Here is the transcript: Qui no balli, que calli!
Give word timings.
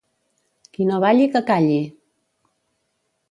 Qui 0.77 0.87
no 0.91 1.01
balli, 1.03 1.27
que 1.35 1.43
calli! 1.51 1.77